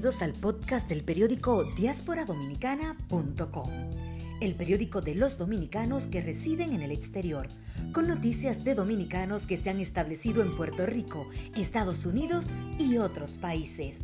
[0.00, 3.70] Bienvenidos al podcast del periódico diasporadominicana.com,
[4.40, 7.48] el periódico de los dominicanos que residen en el exterior,
[7.92, 12.46] con noticias de dominicanos que se han establecido en Puerto Rico, Estados Unidos
[12.78, 13.98] y otros países.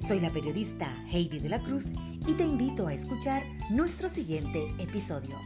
[0.00, 1.90] Soy la periodista Heidi de la Cruz
[2.26, 5.36] y te invito a escuchar nuestro siguiente episodio.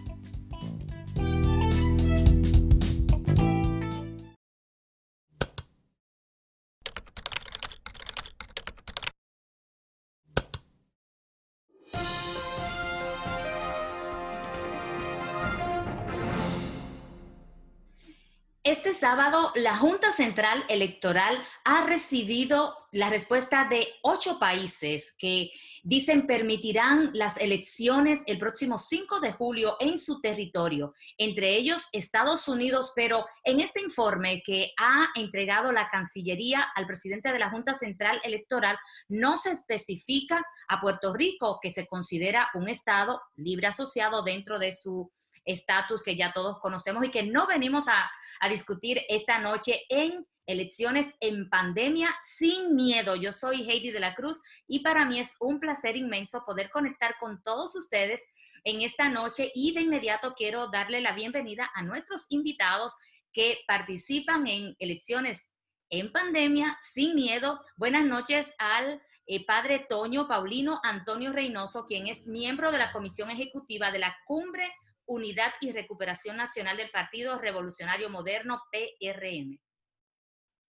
[19.63, 25.51] La Junta Central Electoral ha recibido la respuesta de ocho países que
[25.83, 32.49] dicen permitirán las elecciones el próximo 5 de julio en su territorio, entre ellos Estados
[32.49, 37.75] Unidos, pero en este informe que ha entregado la Cancillería al presidente de la Junta
[37.75, 44.23] Central Electoral, no se especifica a Puerto Rico, que se considera un Estado libre asociado
[44.23, 45.11] dentro de su
[45.45, 48.11] estatus que ya todos conocemos y que no venimos a
[48.41, 53.15] a discutir esta noche en elecciones en pandemia sin miedo.
[53.15, 57.15] Yo soy Heidi de la Cruz y para mí es un placer inmenso poder conectar
[57.21, 58.23] con todos ustedes
[58.65, 62.99] en esta noche y de inmediato quiero darle la bienvenida a nuestros invitados
[63.33, 65.51] que participan en elecciones
[65.91, 67.61] en pandemia sin miedo.
[67.77, 73.31] Buenas noches al eh, padre Toño Paulino Antonio Reynoso, quien es miembro de la Comisión
[73.31, 74.69] Ejecutiva de la Cumbre
[75.11, 79.59] Unidad y Recuperación Nacional del Partido Revolucionario Moderno, PRM.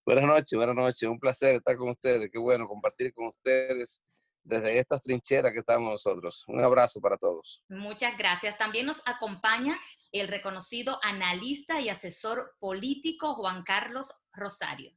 [0.04, 1.04] Buenas noches, buenas noches.
[1.04, 2.28] Un placer estar con ustedes.
[2.34, 4.02] Qué bueno compartir con ustedes
[4.44, 6.44] desde estas trincheras que estamos nosotros.
[6.48, 7.64] Un abrazo para todos.
[7.70, 8.58] Muchas gracias.
[8.58, 9.80] También nos acompaña
[10.12, 14.92] el reconocido analista y asesor político Juan Carlos Rosario.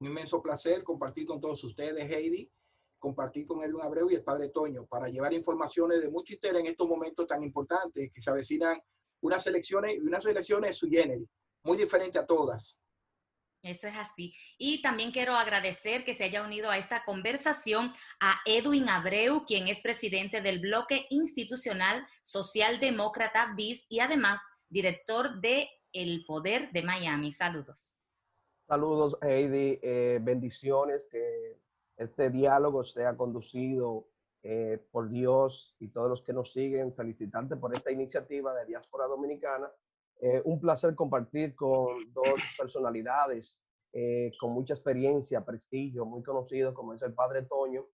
[0.00, 2.50] Un inmenso placer compartir con todos ustedes, Heidi
[2.98, 6.60] compartir con él un Abreu y el padre Toño para llevar informaciones de mucho interés
[6.60, 8.80] en estos momentos tan importantes que se avecinan
[9.20, 11.24] unas elecciones y unas elecciones su género,
[11.64, 12.80] muy diferente a todas.
[13.62, 14.34] Eso es así.
[14.56, 19.66] Y también quiero agradecer que se haya unido a esta conversación a Edwin Abreu, quien
[19.66, 27.32] es presidente del bloque institucional socialdemócrata BIS y además director de El Poder de Miami.
[27.32, 27.98] Saludos.
[28.68, 29.80] Saludos, Heidi.
[29.82, 31.06] Eh, bendiciones.
[31.10, 31.58] Que
[31.98, 34.08] este diálogo sea conducido
[34.42, 36.94] eh, por Dios y todos los que nos siguen.
[36.94, 39.70] Felicitarte por esta iniciativa de Diáspora Dominicana.
[40.20, 43.60] Eh, un placer compartir con dos personalidades
[43.92, 47.86] eh, con mucha experiencia, prestigio, muy conocidos, como es el Padre Toño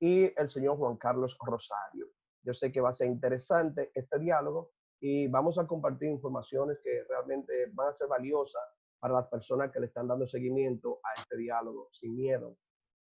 [0.00, 2.08] y el señor Juan Carlos Rosario.
[2.42, 7.04] Yo sé que va a ser interesante este diálogo y vamos a compartir informaciones que
[7.08, 8.62] realmente van a ser valiosas
[8.98, 12.56] para las personas que le están dando seguimiento a este diálogo sin miedo,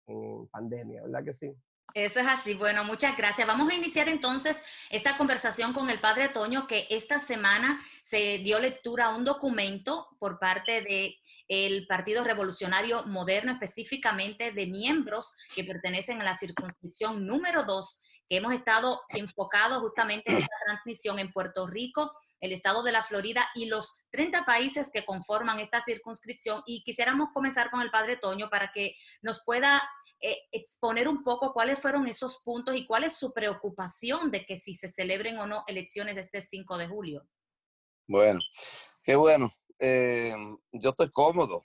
[0.07, 1.51] en pandemia, ¿verdad que sí?
[1.93, 2.55] Eso es así.
[2.55, 3.47] Bueno, muchas gracias.
[3.47, 8.59] Vamos a iniciar entonces esta conversación con el padre Toño, que esta semana se dio
[8.59, 11.15] lectura a un documento por parte del
[11.47, 18.37] el Partido Revolucionario Moderno, específicamente de miembros que pertenecen a la circunscripción número 2, que
[18.37, 23.47] hemos estado enfocados justamente en esta transmisión en Puerto Rico, el estado de la Florida
[23.55, 26.61] y los 30 países que conforman esta circunscripción.
[26.65, 29.81] Y quisiéramos comenzar con el padre Toño para que nos pueda
[30.19, 34.57] eh, exponer un poco cuáles fueron esos puntos y cuál es su preocupación de que
[34.57, 37.27] si se celebren o no elecciones este 5 de julio.
[38.07, 38.39] Bueno,
[39.03, 39.51] qué bueno.
[39.79, 40.35] Eh,
[40.71, 41.63] yo estoy cómodo.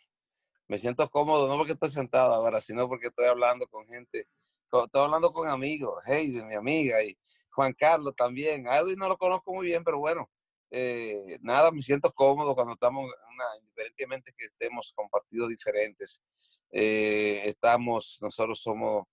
[0.68, 4.26] Me siento cómodo, no porque estoy sentado ahora, sino porque estoy hablando con gente,
[4.62, 7.18] estoy hablando con amigos, Heidi, mi amiga, y
[7.50, 8.68] Juan Carlos también.
[8.68, 10.30] A Edwin no lo conozco muy bien, pero bueno,
[10.70, 16.20] eh, nada, me siento cómodo cuando estamos, una, indiferentemente que estemos con partidos diferentes,
[16.70, 19.04] eh, estamos, nosotros somos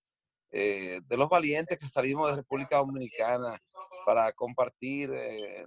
[0.52, 3.60] eh, de los valientes que salimos de República Dominicana
[4.06, 5.12] para compartir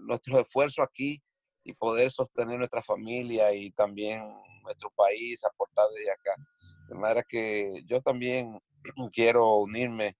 [0.01, 1.21] nuestros esfuerzos aquí
[1.65, 4.23] y poder sostener nuestra familia y también
[4.63, 6.35] nuestro país, aportar desde acá.
[6.89, 8.59] De manera que yo también
[9.15, 10.17] quiero unirme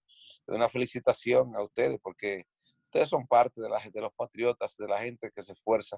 [0.47, 2.45] de una felicitación a ustedes porque
[2.91, 5.97] ustedes son parte de, la, de los patriotas, de la gente que se esfuerza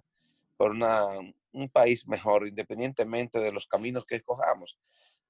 [0.59, 1.07] por una,
[1.53, 4.79] un país mejor, independientemente de los caminos que escojamos.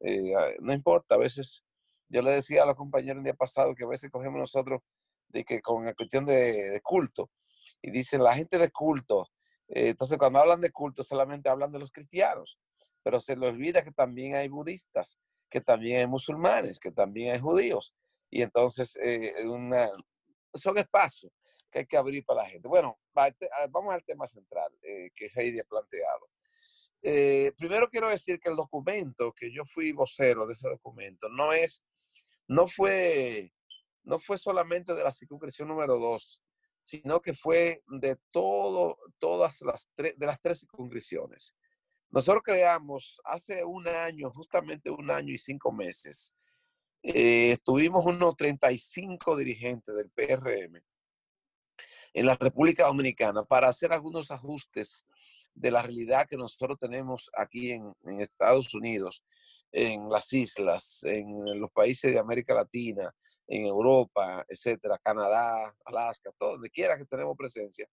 [0.01, 1.65] Eh, no importa, a veces
[2.09, 4.81] yo le decía a los compañeros el día pasado que a veces cogemos nosotros
[5.29, 7.31] de que con la cuestión de, culto,
[7.81, 9.31] y dicen la gente de culto,
[9.69, 12.59] eh, entonces cuando hablan de culto solamente hablan de los cristianos,
[13.05, 15.17] pero se les olvida que también hay budistas,
[15.49, 17.95] que también hay musulmanes, que también hay judíos,
[18.29, 19.33] y entonces eh,
[20.55, 21.33] son espacios
[21.73, 22.69] que hay que abrir para la gente.
[22.69, 23.01] Bueno,
[23.71, 26.29] vamos al tema central eh, que Heidi ha planteado.
[27.03, 31.53] Eh, primero quiero decir que el documento, que yo fui vocero de ese documento, no
[31.53, 31.83] es,
[32.47, 33.53] no fue
[34.05, 36.43] no fue solamente de la circunscripción número 2,
[36.83, 41.55] sino que fue de todo, todas las tres, de las tres circunscripciones.
[42.11, 46.35] Nosotros creamos hace un año, justamente un año y cinco meses,
[47.03, 50.83] eh, estuvimos unos 35 dirigentes del PRM
[52.15, 55.07] en la República Dominicana para hacer algunos ajustes
[55.55, 59.25] de la realidad que nosotros tenemos aquí en, en Estados Unidos,
[59.71, 63.11] en las islas, en los países de América Latina,
[63.47, 67.87] en Europa, etcétera, Canadá, Alaska, todo, donde quiera que tenemos presencia.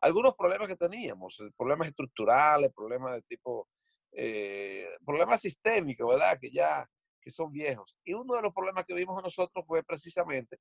[0.00, 3.68] Algunos problemas que teníamos, problemas estructurales, problemas de tipo,
[4.12, 6.38] eh, problemas sistémicos, ¿verdad?
[6.40, 6.88] Que ya
[7.20, 7.98] que son viejos.
[8.04, 10.58] Y uno de los problemas que vimos nosotros fue precisamente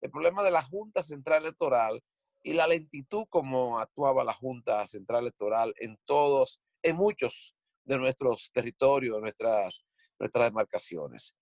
[0.00, 2.02] el problema de la Junta Central Electoral
[2.46, 8.52] y la lentitud como actuaba la Junta Central Electoral en todos, en muchos de nuestros
[8.52, 9.84] territorios, nuestras,
[10.16, 11.34] nuestras demarcaciones.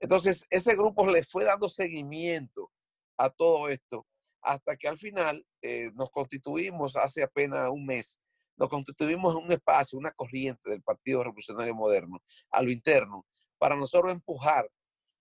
[0.00, 2.72] Entonces, ese grupo le fue dando seguimiento
[3.16, 4.08] a todo esto
[4.42, 8.18] hasta que al final eh, nos constituimos hace apenas un mes,
[8.56, 12.18] nos constituimos en un espacio, una corriente del Partido Revolucionario Moderno
[12.50, 13.24] a lo interno
[13.56, 14.68] para nosotros empujar,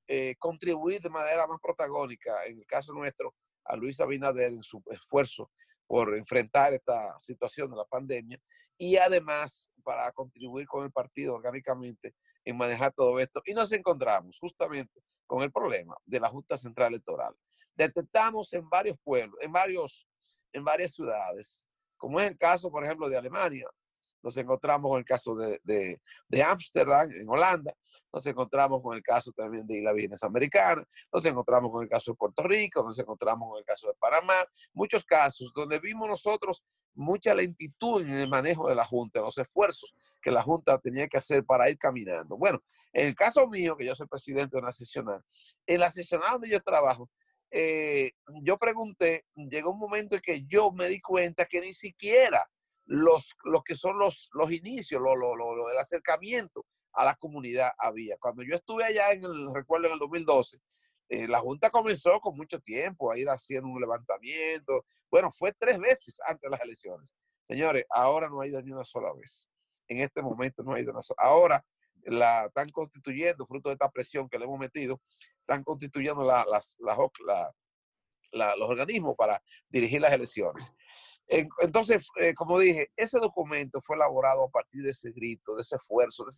[0.08, 3.36] eh, contribuir de manera más protagónica, en el caso nuestro,
[3.69, 5.51] a Luis Abinader en su esfuerzo
[5.88, 8.39] por enfrentar esta situación de la pandemia
[8.77, 13.42] y además para contribuir con el partido orgánicamente en manejar todo esto.
[13.45, 17.36] Y nos encontramos justamente con el problema de la Junta Central Electoral.
[17.75, 20.07] Detectamos en varios pueblos, en, varios,
[20.54, 21.63] en varias ciudades,
[21.98, 23.68] como es el caso, por ejemplo, de Alemania,
[24.21, 27.74] nos encontramos con el caso de, de, Ámsterdam, en Holanda,
[28.12, 32.12] nos encontramos con el caso también de Isla Vírgenes Americana, nos encontramos con el caso
[32.12, 36.63] de Puerto Rico, nos encontramos con el caso de Panamá, muchos casos donde vimos nosotros
[36.95, 41.18] mucha lentitud en el manejo de la Junta, los esfuerzos que la Junta tenía que
[41.18, 42.38] hacer para ir caminando.
[42.38, 42.62] Bueno,
[42.92, 45.24] en el caso mío, que yo soy presidente de una sesional,
[45.65, 47.10] en la sesional donde yo trabajo,
[47.51, 48.12] eh,
[48.44, 52.45] yo pregunté, llegó un momento en que yo me di cuenta que ni siquiera
[52.89, 58.18] los, los que son los, los inicios, lo, lo, el acercamiento a la comunidad había.
[58.18, 60.59] Cuando yo estuve allá en el, recuerdo, en el 2012,
[61.09, 64.86] eh, la Junta comenzó con mucho tiempo a ir haciendo un levantamiento.
[65.09, 67.13] Bueno, fue tres veces antes de las elecciones.
[67.44, 69.47] Señores, ahora no ha ido ni una sola vez.
[69.88, 71.21] En este momento no ha ido una sola.
[71.21, 71.63] Ahora
[72.06, 75.00] la están constituyendo, fruto de esta presión que le hemos metido,
[75.41, 79.39] están constituyendo la, las, los organismos para
[79.69, 80.74] dirigir las elecciones.
[81.30, 85.76] Entonces, eh, como dije, ese documento fue elaborado a partir de ese grito, de ese
[85.76, 86.30] esfuerzo, de,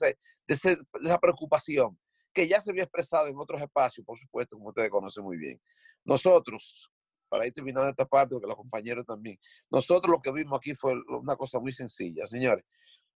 [0.48, 1.98] ese, de, de esa preocupación
[2.34, 5.60] que ya se había expresado en otros espacios, por supuesto, como ustedes conocen muy bien.
[6.04, 6.92] Nosotros,
[7.30, 9.40] para ir terminando esta parte, porque los compañeros también,
[9.70, 12.66] nosotros lo que vimos aquí fue una cosa muy sencilla, señores.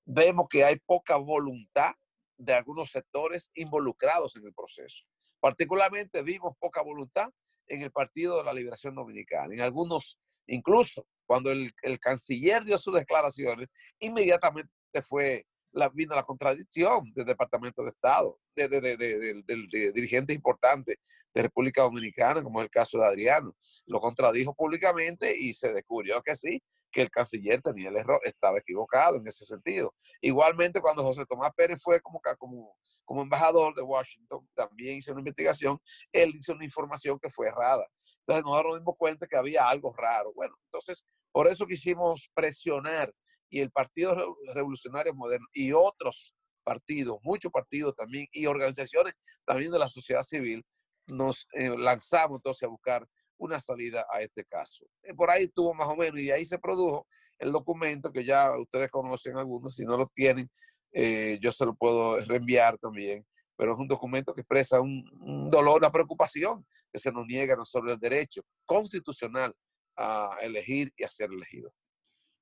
[0.05, 1.93] Vemos que hay poca voluntad
[2.37, 5.05] de algunos sectores involucrados en el proceso.
[5.41, 7.29] Particularmente vimos poca voluntad
[7.67, 12.77] en el Partido de la Liberación Dominicana, en algunos, incluso cuando el, el canciller dio
[12.77, 13.67] sus declaraciones,
[14.01, 14.69] inmediatamente
[15.03, 20.97] fue la, vino la contradicción del Departamento de Estado, de, de, de, de, dirigentes importantes
[21.33, 23.57] de República Dominicana, como es el caso de Adriano.
[23.87, 28.59] Lo contradijo públicamente y se descubrió que sí, que el canciller tenía el error, estaba
[28.59, 29.95] equivocado en ese sentido.
[30.21, 35.23] Igualmente, cuando José Tomás Pérez fue como, como, como embajador de Washington, también hizo una
[35.23, 35.81] investigación,
[36.13, 37.87] él hizo una información que fue errada.
[38.23, 40.33] Entonces nosotros nos dimos cuenta que había algo raro.
[40.35, 43.13] Bueno, entonces por eso quisimos presionar
[43.51, 49.79] y el Partido Revolucionario Moderno y otros partidos, muchos partidos también y organizaciones también de
[49.79, 50.65] la sociedad civil,
[51.07, 54.87] nos eh, lanzamos entonces a buscar una salida a este caso.
[55.03, 57.07] Eh, por ahí estuvo más o menos y de ahí se produjo
[57.39, 60.49] el documento que ya ustedes conocen algunos, si no lo tienen,
[60.93, 65.51] eh, yo se lo puedo reenviar también, pero es un documento que expresa un, un
[65.51, 69.53] dolor, una preocupación que se nos niega sobre el derecho constitucional
[69.97, 71.73] a elegir y a ser elegido.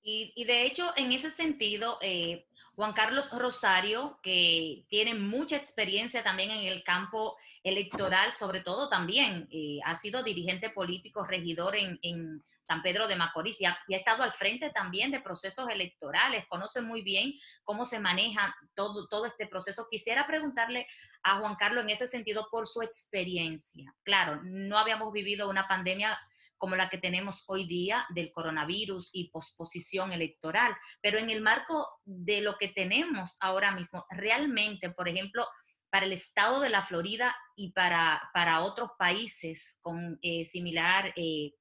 [0.02, 6.50] Y, de hecho, en ese sentido, eh, Juan Carlos Rosario, que tiene mucha experiencia también
[6.50, 12.82] en el campo electoral, sobre todo también eh, ha sido dirigente político, regidor en, San
[12.82, 17.34] Pedro de Macorís y ha, estado al frente también de procesos electorales, conoce muy bien
[17.64, 19.88] cómo se maneja todo, todo este proceso.
[19.90, 20.86] Quisiera preguntarle
[21.24, 23.92] a Juan Carlos en ese sentido por su experiencia.
[24.04, 26.16] Claro, no habíamos vivido una pandemia
[26.60, 30.76] como la que tenemos hoy día del coronavirus y posposición electoral.
[31.00, 35.46] Pero en el marco de lo que tenemos ahora mismo, realmente, por ejemplo,
[35.90, 41.54] para el estado de la Florida y para, para otros países con eh, similar eh,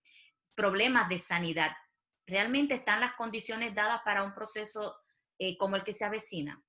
[0.53, 1.71] problemas de sanidad,
[2.27, 4.93] ¿realmente están las condiciones dadas para un proceso
[5.39, 6.61] eh, como el que se avecina?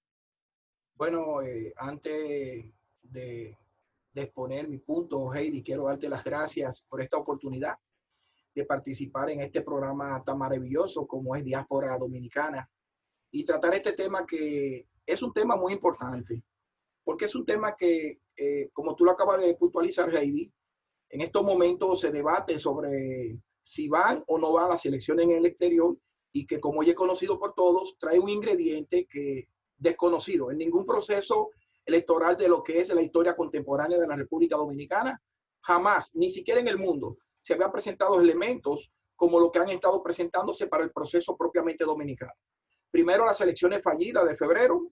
[0.95, 1.39] Bueno,
[1.79, 2.73] antes
[3.03, 3.59] de,
[4.13, 5.65] de exponer mi punto, Heidi.
[5.65, 7.77] Quiero darte las gracias por esta oportunidad
[8.55, 12.69] de participar en este programa tan maravilloso como es Diáspora Dominicana
[13.31, 16.43] y tratar este tema que es un tema muy importante,
[17.05, 20.53] porque es un tema que, eh, como tú lo acabas de puntualizar, Heidi,
[21.11, 25.47] en estos momentos se debate sobre si van o no van las elecciones en el
[25.47, 25.97] exterior
[26.33, 30.85] y que como ya es conocido por todos, trae un ingrediente que desconocido en ningún
[30.85, 31.51] proceso
[31.85, 35.21] electoral de lo que es la historia contemporánea de la República Dominicana.
[35.63, 40.03] Jamás, ni siquiera en el mundo, se habían presentado elementos como lo que han estado
[40.03, 42.33] presentándose para el proceso propiamente dominicano.
[42.91, 44.91] Primero las elecciones fallidas de febrero,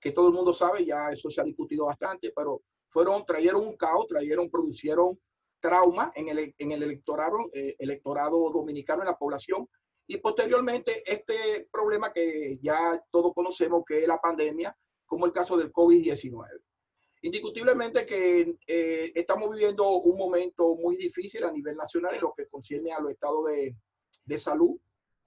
[0.00, 3.76] que todo el mundo sabe, ya eso se ha discutido bastante, pero fueron, trajeron un
[3.76, 5.18] caos, trajeron, producieron
[5.60, 9.68] trauma en el, electorado, eh, electorado dominicano, en la población,
[10.06, 14.76] y posteriormente este problema que ya todos conocemos, que es la pandemia,
[15.06, 16.46] como el caso del COVID-19.
[17.22, 22.46] Indiscutiblemente que eh, estamos viviendo un momento muy difícil a nivel nacional en lo que
[22.46, 23.74] concierne a los estados de,
[24.24, 24.78] de salud,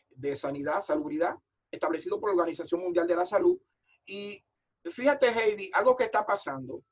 [0.10, 1.36] de sanidad, salubridad,
[1.69, 3.60] establecido por la Organización Mundial de la Salud.
[4.05, 4.43] Y
[4.86, 6.83] fíjate, Heidi, algo que está pasando.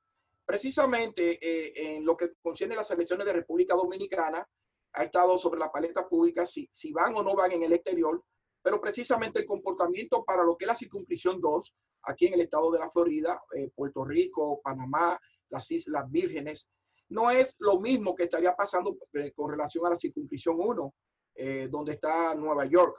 [0.46, 4.48] Precisamente eh, en lo que concierne a las elecciones de República Dominicana,
[4.94, 8.24] ha estado sobre la paleta pública si, si van o no van en el exterior,
[8.62, 11.74] pero precisamente el comportamiento para lo que es la circunscripción 2,
[12.10, 16.68] aquí en el estado de la Florida, eh, Puerto Rico, Panamá, las Islas Vírgenes,
[17.10, 20.94] no es lo mismo que estaría pasando eh, con relación a la circunscripción 1,
[21.36, 22.96] eh, donde está Nueva York,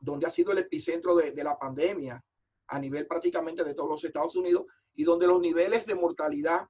[0.00, 2.22] donde ha sido el epicentro de, de, la pandemia
[2.68, 6.66] a nivel prácticamente de todos los Estados Unidos y donde los niveles de mortalidad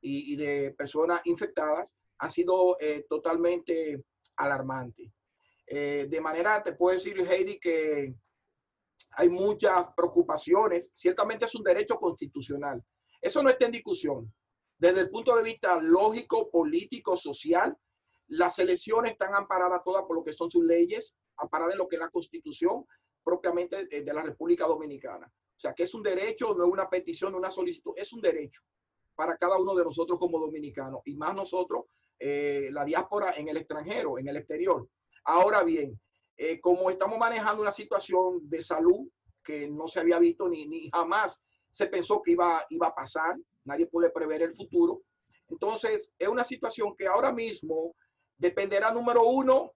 [0.00, 1.86] y, y de personas infectadas
[2.18, 2.76] han sido
[3.08, 4.04] totalmente
[4.36, 5.10] alarmantes.
[5.66, 8.14] de manera, te puedo decir, Heidi, que
[9.16, 10.90] hay muchas preocupaciones.
[10.94, 12.82] Ciertamente es un derecho constitucional.
[13.20, 14.32] Eso no está en discusión.
[14.78, 17.76] Desde el punto de vista lógico, político, social,
[18.28, 21.96] las elecciones están amparadas todas por lo que son sus leyes, amparadas en lo que
[21.96, 22.84] es la constitución
[23.22, 25.26] propiamente de la República Dominicana.
[25.26, 28.20] O sea, que es un derecho, no es una petición, no una solicitud, es un
[28.20, 28.62] derecho
[29.14, 31.84] para cada uno de nosotros como dominicanos y más nosotros,
[32.18, 34.88] eh, la diáspora en el extranjero, en el exterior.
[35.24, 35.98] Ahora bien,
[36.36, 39.08] eh, como estamos manejando una situación de salud
[39.42, 43.36] que no se había visto ni, ni jamás se pensó que iba, iba a pasar,
[43.64, 45.02] nadie puede prever el futuro.
[45.48, 47.94] Entonces, es una situación que ahora mismo
[48.38, 49.72] dependerá, número uno,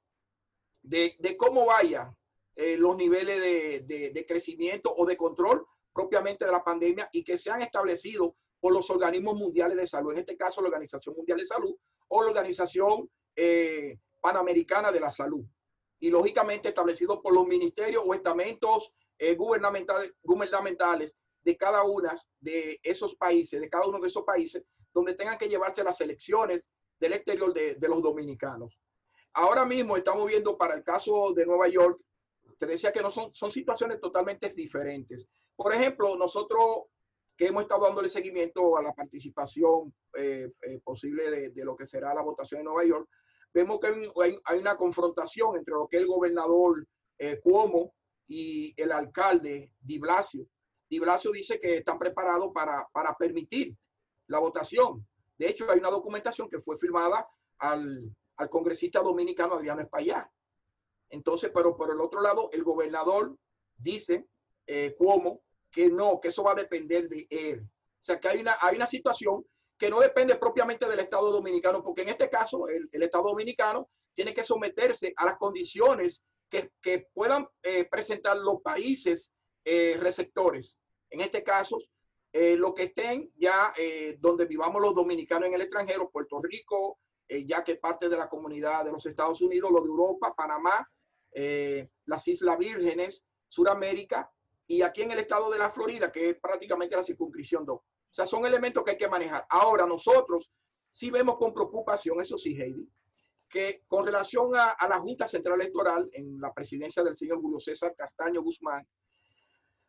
[0.83, 2.12] de, de cómo vaya
[2.55, 7.25] eh, los niveles de, de, de, crecimiento o de control propiamente de la pandemia y
[7.25, 11.38] que sean establecidos por los organismos mundiales de salud, en este caso la Organización Mundial
[11.38, 11.77] de Salud
[12.09, 15.45] o la Organización eh, Panamericana de la Salud
[16.00, 22.78] y lógicamente establecido por los ministerios o estamentos eh, gubernamentales, gubernamentales de cada uno de
[22.83, 27.14] esos países, de cada uno de esos países, donde tengan que llevarse las elecciones del
[27.14, 28.78] exterior de, de los dominicanos.
[29.35, 32.00] Ahora mismo estamos viendo para el caso de Nueva York,
[32.59, 35.28] te decía que no son, son situaciones totalmente diferentes.
[35.55, 36.85] Por ejemplo, nosotros
[37.37, 41.87] que hemos estado dándole seguimiento a la participación eh, eh, posible de, de, lo que
[41.87, 43.09] será la votación en Nueva York,
[43.52, 46.87] vemos que hay, hay, una confrontación entre lo que el gobernador
[47.19, 47.95] eh, Cuomo
[48.26, 50.47] y el alcalde Di Blasio.
[50.88, 53.75] Di Blasio dice que están preparados para, para permitir
[54.26, 55.07] la votación.
[55.38, 57.28] De hecho, hay una documentación que fue firmada
[57.59, 60.28] al, al congresista dominicano Adriano Espaillat.
[61.11, 63.37] Entonces, pero por el otro lado, el gobernador
[63.76, 64.26] dice,
[64.67, 65.40] eh, Cuomo,
[65.71, 67.62] que no, que eso va a depender de él.
[67.62, 69.45] O sea, que hay una, hay una situación
[69.78, 74.35] que no depende propiamente del Estado dominicano, porque en este caso el, Estado dominicano tiene
[74.35, 79.32] que someterse a las condiciones que, que puedan eh, presentar los países
[79.70, 80.78] eh, receptores.
[81.11, 81.78] En este caso,
[82.32, 86.99] eh, lo que estén ya eh, donde vivamos los dominicanos en el extranjero, Puerto Rico,
[87.28, 90.88] ya que parte de la comunidad de los Estados Unidos, lo de Europa, Panamá,
[92.06, 94.30] las Islas Vírgenes, Suramérica,
[94.66, 97.80] y aquí en el estado de la Florida, que es prácticamente la circunscripción 2.
[98.11, 99.47] O sea, son elementos que hay que manejar.
[99.49, 100.50] Ahora, nosotros
[100.91, 102.88] sí vemos con preocupación, eso sí, Heidi,
[103.49, 107.95] que con relación a, la Junta Central Electoral en la presidencia del señor Julio César
[107.97, 108.87] Castaño Guzmán,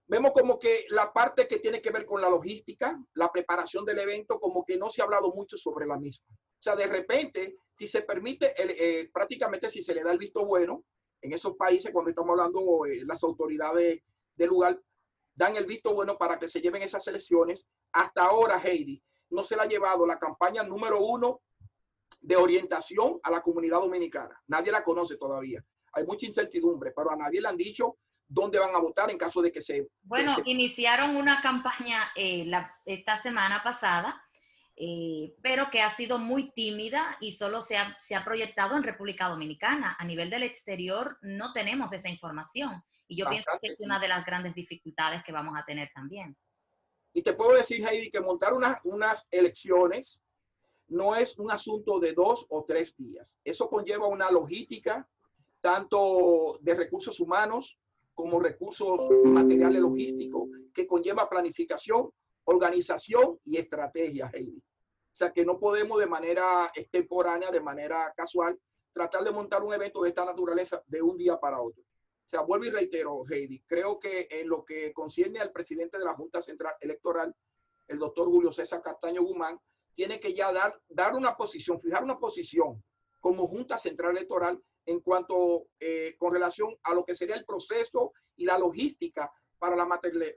[0.08, 4.00] vemos como que la parte que tiene que ver con la logística, la preparación del
[4.00, 6.26] evento, como que no se ha hablado mucho sobre la misma.
[6.32, 10.18] O sea, de repente, si se permite, el, eh, prácticamente si se le da el
[10.18, 10.84] visto bueno,
[11.22, 14.02] en esos países, cuando estamos hablando, eh, las autoridades
[14.36, 14.82] del lugar
[15.40, 17.66] dan el visto bueno para que se lleven esas elecciones.
[17.94, 21.40] Hasta ahora, Heidi, no se le ha llevado la campaña número uno
[22.20, 24.38] de orientación a la comunidad dominicana.
[24.48, 25.64] Nadie la conoce todavía.
[25.94, 29.42] Hay mucha incertidumbre, pero a nadie le han dicho dónde van a votar en caso
[29.42, 29.88] de que se...
[30.02, 30.50] Bueno, que se...
[30.50, 34.22] iniciaron una campaña eh, la, esta semana pasada
[34.82, 38.84] eh, pero que ha sido muy tímida y solo se ha, se ha proyectado en
[38.84, 39.98] República Dominicana.
[40.00, 44.08] A nivel del exterior no tenemos esa información y yo pienso que es una de
[44.08, 46.38] las grandes dificultades que vamos a tener también.
[47.12, 50.22] Y te puedo decir, Heidi, que montar unas elecciones
[50.88, 53.38] no es un asunto de dos o tres días.
[53.44, 55.06] Eso conlleva una logística,
[55.60, 57.78] tanto de recursos humanos
[58.14, 62.10] como recursos materiales logísticos, que conlleva planificación,
[62.46, 64.64] organización y estrategia, Heidi.
[65.20, 68.58] Sea que no podemos de manera extemporánea, de manera casual,
[68.94, 71.82] tratar de montar un evento de esta naturaleza de un día para otro.
[71.82, 76.06] O sea, vuelvo y reitero, Heidi, creo que en lo que concierne al presidente de
[76.06, 77.36] la Junta Central Electoral,
[77.90, 79.60] el doctor Julio César Castaño Guzmán,
[79.94, 82.82] tiene que ya dar, dar una posición, fijar una posición
[83.20, 88.14] como Junta Central Electoral en cuanto eh, con relación a lo que sería el proceso
[88.38, 89.86] y la logística para la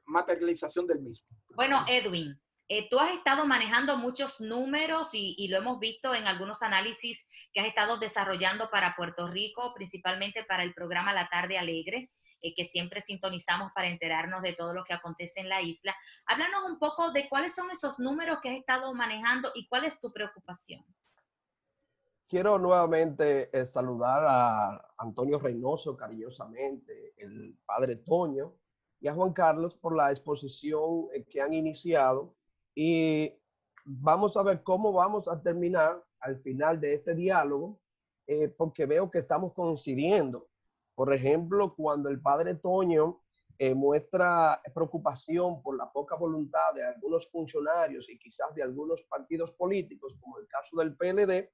[0.06, 1.28] materialización del mismo.
[1.54, 2.36] Bueno, Edwin,
[2.74, 7.60] eh, tú has estado manejando muchos números y, lo hemos visto en algunos análisis que
[7.60, 12.10] has estado desarrollando para Puerto Rico, principalmente para el programa La Tarde Alegre,
[12.40, 15.94] eh, que siempre sintonizamos para enterarnos de todo lo que acontece en la isla.
[16.24, 20.00] Háblanos un poco de cuáles son esos números que has estado manejando y cuál es
[20.00, 20.82] tu preocupación.
[22.26, 28.54] Quiero nuevamente eh, saludar a Antonio Reynoso cariñosamente, el padre Toño,
[28.98, 32.34] y a Juan Carlos por la exposición eh, que han iniciado.
[32.74, 33.32] Y
[33.84, 37.78] vamos a ver cómo vamos a terminar al final de este diálogo,
[38.56, 40.48] porque veo que estamos coincidiendo.
[40.94, 43.22] Por ejemplo, cuando el padre Toño
[43.58, 49.52] eh, muestra preocupación por la poca voluntad de algunos funcionarios y quizás de algunos partidos
[49.52, 51.50] políticos, como el caso del PLD,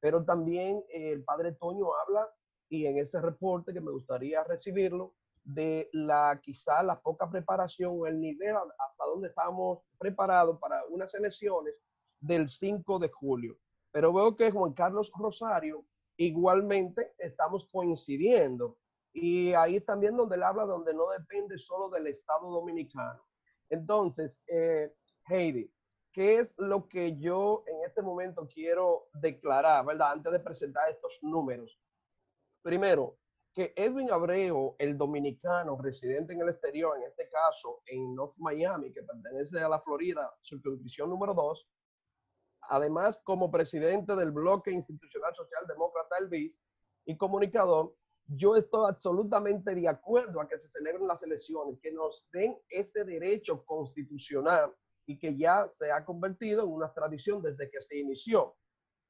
[0.00, 2.28] pero también eh, el padre Toño habla,
[2.68, 5.14] y en ese reporte que me gustaría recibirlo,
[5.48, 11.14] de la quizá la poca preparación o el nivel hasta donde estamos preparados para unas
[11.14, 11.80] elecciones
[12.20, 13.58] del 5 de julio.
[13.90, 15.86] Pero veo que Juan Carlos Rosario
[16.18, 18.78] igualmente estamos coincidiendo.
[19.14, 23.24] Y ahí también donde él habla, donde no depende solo del Estado dominicano.
[23.70, 24.92] Entonces, eh,
[25.28, 25.72] Heidi,
[26.12, 30.12] ¿qué es lo que yo en este momento quiero declarar, verdad?
[30.12, 31.80] Antes de presentar estos números.
[32.62, 33.16] Primero,
[33.58, 38.92] que Edwin Abreu, el dominicano residente en el exterior, en este caso en North Miami,
[38.92, 41.68] que pertenece a la Florida, circunscripción número 2,
[42.70, 46.60] Además, como presidente del bloque institucional socialdemócrata el BIS
[47.06, 52.28] y comunicador, yo estoy absolutamente de acuerdo a que se celebren las elecciones, que nos
[52.30, 54.72] den ese derecho constitucional
[55.06, 58.54] y que ya se ha convertido en una tradición desde que se inició.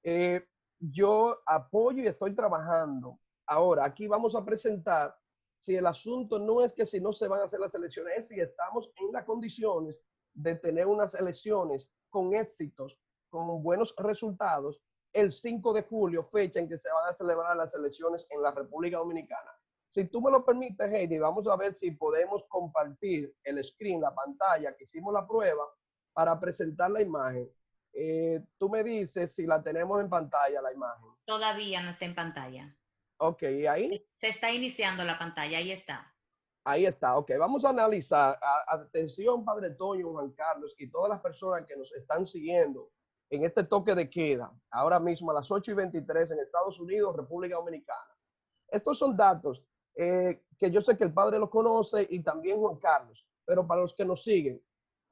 [0.04, 0.46] Eh,
[0.78, 3.18] yo apoyo y estoy trabajando.
[3.48, 5.16] Ahora, aquí vamos a presentar
[5.56, 8.28] si el asunto no es que si no se van a hacer las elecciones, es
[8.28, 10.02] si estamos en las condiciones
[10.34, 12.98] de tener unas elecciones con éxitos
[13.30, 14.80] con buenos resultados
[15.12, 18.50] el 5 de julio, fecha en que se van a celebrar las elecciones en la
[18.50, 19.50] República Dominicana.
[19.88, 24.14] Si tú me lo permites, Heidi, vamos a ver si podemos compartir el screen, la
[24.14, 25.64] pantalla que hicimos la prueba
[26.12, 27.50] para presentar la imagen.
[27.94, 31.08] Eh, tú me dices si la tenemos en pantalla, la imagen.
[31.24, 32.77] Todavía no está en pantalla.
[33.18, 34.06] Ok, ¿y ahí?
[34.16, 36.14] Se está iniciando la pantalla, ahí está.
[36.64, 37.32] Ahí está, ok.
[37.38, 38.38] Vamos a analizar.
[38.68, 42.90] atención, Padre Toño, Juan Carlos y todas las personas que nos están siguiendo
[43.30, 47.16] en este toque de queda, ahora mismo a las 8 y 23 en Estados Unidos,
[47.16, 48.16] República Dominicana.
[48.68, 49.62] Estos son datos
[49.94, 53.82] eh, que yo sé que el padre los conoce y también Juan Carlos, pero para
[53.82, 54.62] los que nos siguen,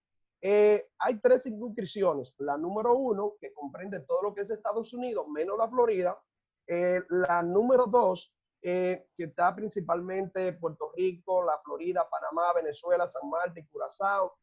[0.46, 2.34] Eh, hay tres circunscripciones.
[2.38, 6.18] La número uno, que comprende todo lo que es Estados Unidos, menos la Florida.
[6.66, 13.28] Eh, la número dos, eh, que está principalmente Puerto Rico, la Florida, Panamá, Venezuela, San
[13.30, 14.36] Martín, Curazao,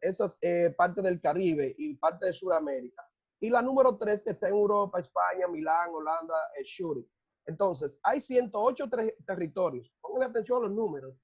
[0.00, 0.38] esas
[0.76, 3.04] partes del Caribe y parte de Sudamérica.
[3.40, 7.08] Y la número tres, que está en Europa, España, Milán, Holanda, Zurich.
[7.46, 8.88] Entonces, hay 108
[9.26, 9.92] territorios.
[10.00, 11.14] Pongan atención a los números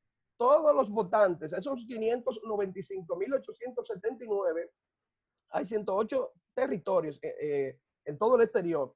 [0.42, 4.70] todos los votantes, esos 595.879,
[5.50, 8.92] hay 108 territorios eh, eh, en todo el exterior.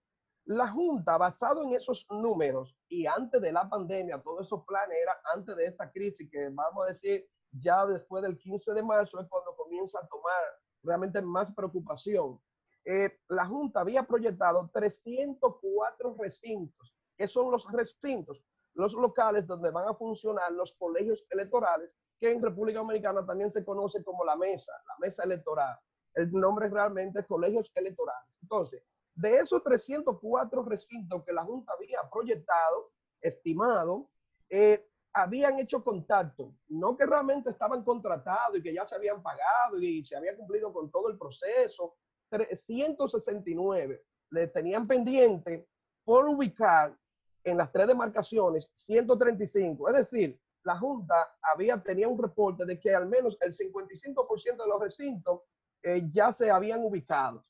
[0.46, 5.14] La Junta, basado en esos números y antes de la pandemia, todos esos planes eran
[5.34, 9.28] antes de esta crisis, que vamos a decir ya después del 15 de marzo es
[9.28, 10.42] cuando comienza a tomar
[10.82, 12.40] realmente más preocupación.
[12.86, 16.94] Eh, la Junta había proyectado 304 recintos.
[17.18, 18.42] que son los recintos?
[18.76, 23.64] los locales donde van a funcionar los colegios electorales, que en República Dominicana también se
[23.64, 25.76] conoce como la mesa, la mesa electoral.
[26.14, 28.38] El nombre realmente es colegios electorales.
[28.42, 28.82] Entonces,
[29.14, 34.10] de esos 304 recintos que la Junta había proyectado, estimado,
[34.50, 39.78] eh, habían hecho contacto, no que realmente estaban contratados y que ya se habían pagado
[39.78, 41.96] y se había cumplido con todo el proceso.
[42.30, 45.68] 369 le tenían pendiente
[46.04, 46.96] por ubicar
[47.44, 49.88] en las tres demarcaciones 135.
[49.88, 54.68] Es decir, la Junta había, tenía un reporte de que al menos el 55% de
[54.68, 55.42] los recintos
[55.82, 57.44] eh, ya se habían ubicado.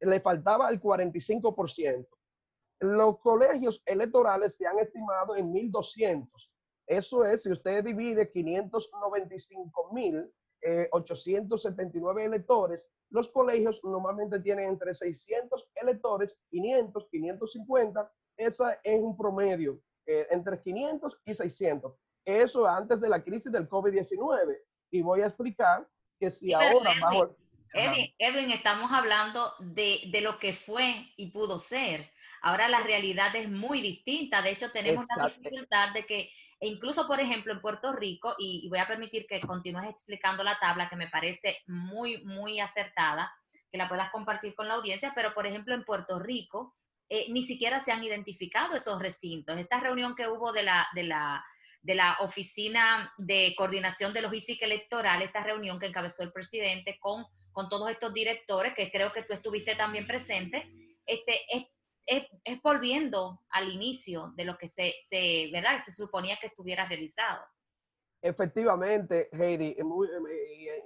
[0.00, 2.06] Le faltaba el 45%.
[2.80, 6.28] Los colegios electorales se han estimado en 1.200.
[6.86, 10.30] Eso es, si usted divide 595 mil
[10.90, 18.12] 879 eh, electores, los colegios normalmente tienen entre 600 electores, 500, 550.
[18.36, 21.94] Esa es un promedio, eh, entre 500 y 600.
[22.24, 24.58] Eso antes de la crisis del COVID-19.
[24.90, 27.36] Y voy a explicar que si ahora bajo...
[27.72, 32.10] Edwin, estamos hablando de, de, lo que fue y pudo ser.
[32.40, 34.40] Ahora la realidad es muy distinta.
[34.40, 38.68] De hecho, tenemos la dificultad de que e incluso, por ejemplo, en Puerto Rico, y,
[38.68, 43.32] voy a permitir que continúes explicando la tabla que me parece muy, muy acertada,
[43.70, 46.74] que la puedas compartir con la audiencia, pero por ejemplo, en Puerto Rico,
[47.08, 49.56] eh, ni siquiera se han identificado esos recintos.
[49.56, 51.44] Esta reunión que hubo de la, de la,
[51.82, 57.24] de la Oficina de Coordinación de Logística Electoral, esta reunión que encabezó el presidente con,
[57.52, 60.70] con todos estos directores, que creo que tú estuviste también presente,
[61.06, 61.66] este, es
[62.08, 65.82] es, volviendo al inicio de lo que se, se, ¿verdad?
[65.84, 67.44] se suponía que estuviera realizado.
[68.20, 70.08] Efectivamente, Heidi, es muy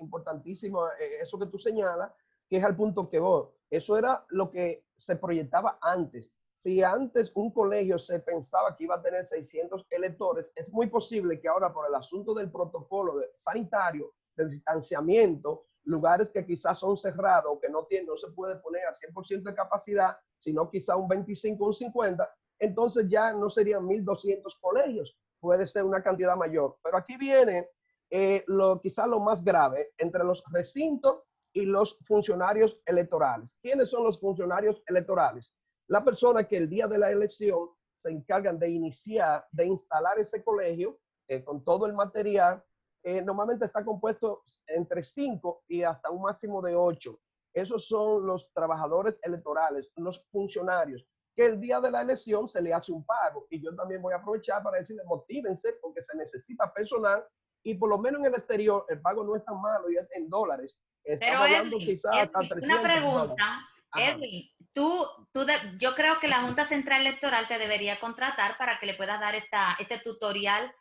[0.01, 2.13] importantísimo eh, eso que tú señalas,
[2.49, 3.47] que es al punto que voy.
[3.71, 6.35] Eso era lo que se proyectaba antes.
[6.55, 11.41] Si antes un colegio se pensaba que iba a tener 600 electores, es muy posible
[11.41, 17.59] que ahora por el asunto del protocolo sanitario, del distanciamiento, lugares que quizás son cerrados,
[17.61, 21.63] que no, tiene, no se puede poner al 100% de capacidad, sino quizá un 25
[21.63, 26.77] o un 50, entonces ya no serían 1.200 colegios, puede ser una cantidad mayor.
[26.83, 27.69] Pero aquí viene
[28.11, 33.57] eh, lo, quizá lo más grave entre los recintos y los funcionarios electorales.
[33.61, 35.53] ¿Quiénes son los funcionarios electorales?
[35.89, 40.43] La persona que el día de la elección se encargan de iniciar, de instalar ese
[40.43, 42.63] colegio eh, con todo el material
[43.03, 47.19] eh, normalmente está compuesto entre 5 y hasta un máximo de 8.
[47.55, 52.73] Esos son los trabajadores electorales, los funcionarios, que el día de la elección se le
[52.73, 53.47] hace un pago.
[53.51, 57.25] Y yo también voy a aprovechar para decirles, motívense porque se necesita personal
[57.65, 60.09] y por lo menos en el exterior el pago no es tan malo y es
[60.15, 60.77] en dólares.
[61.05, 65.45] Estamos hablando quizás hasta 300 Una pregunta, Edwin, tú, tú
[65.79, 69.35] yo creo que la Junta Central Electoral te debería contratar para que le puedas dar
[69.35, 70.73] esta, este tutorial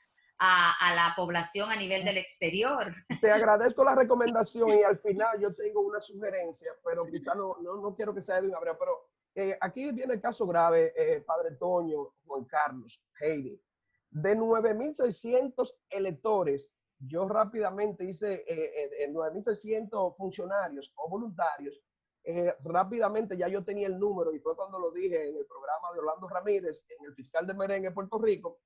[0.43, 2.91] a, la población a nivel del exterior.
[3.21, 7.95] Te agradezco la recomendación y al final yo tengo una sugerencia, pero quizá no, no,
[7.95, 11.55] quiero que sea de un Abreu, pero eh, aquí viene el caso grave, eh, Padre
[11.57, 13.61] Toño, Juan Carlos, Heidi.
[14.09, 21.81] De 9.600 electores, yo rápidamente hice eh, 9.600 funcionarios o voluntarios,
[22.23, 25.91] eh, rápidamente ya yo tenía el número y fue cuando lo dije en el programa
[25.91, 28.59] de Orlando Ramírez, en el fiscal de Merengue, Puerto Rico,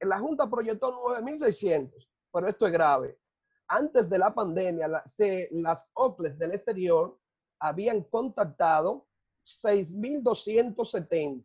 [0.00, 3.18] la Junta proyectó 9.600, pero esto es grave.
[3.68, 7.18] Antes de la pandemia, las OCLES del exterior
[7.58, 9.06] habían contactado
[9.44, 11.44] 6.270.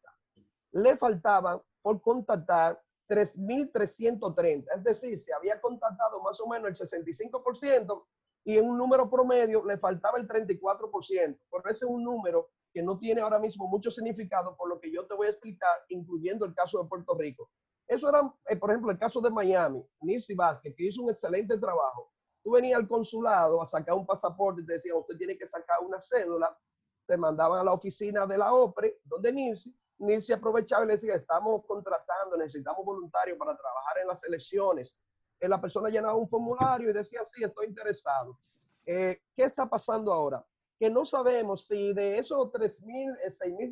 [0.74, 4.66] Le faltaban por contactar 3.330.
[4.76, 8.06] Es decir, se había contactado más o menos el 65%
[8.44, 11.40] y en un número promedio le faltaba el 34%.
[11.50, 14.92] Por ese es un número que no tiene ahora mismo mucho significado por lo que
[14.92, 17.50] yo te voy a explicar, incluyendo el caso de Puerto Rico.
[17.92, 21.58] Eso era, eh, por ejemplo, el caso de Miami, Nisi Vázquez, que hizo un excelente
[21.58, 22.10] trabajo.
[22.42, 25.80] Tú venías al consulado a sacar un pasaporte y te decían, usted tiene que sacar
[25.82, 26.58] una cédula.
[27.06, 31.16] Te mandaban a la oficina de la OPRE, donde Nisi, Nisi aprovechaba y le decía,
[31.16, 34.96] estamos contratando, necesitamos voluntarios para trabajar en las elecciones.
[35.38, 38.40] Eh, la persona llenaba un formulario y decía, sí, estoy interesado.
[38.86, 40.46] Eh, ¿Qué está pasando ahora?
[40.80, 43.18] Que no sabemos si de esos 3.000,